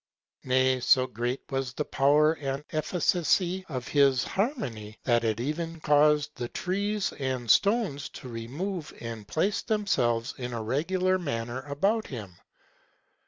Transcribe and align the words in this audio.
Nay, 0.43 0.79
so 0.79 1.05
great 1.05 1.41
was 1.51 1.73
the 1.75 1.85
power 1.85 2.33
and 2.33 2.63
efficacy 2.71 3.63
of 3.69 3.87
his 3.87 4.23
harmony, 4.23 4.97
that 5.03 5.23
it 5.23 5.39
even 5.39 5.79
caused 5.81 6.33
the 6.33 6.47
trees 6.49 7.13
and 7.19 7.51
stones 7.51 8.09
to 8.13 8.27
remove, 8.27 8.91
and 8.99 9.27
place 9.27 9.61
themselves 9.61 10.33
in 10.39 10.53
a 10.53 10.63
regular 10.63 11.19
manner 11.19 11.59
about 11.67 12.07
him. 12.07 12.33